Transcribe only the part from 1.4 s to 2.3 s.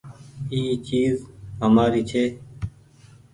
همآري ڇي۔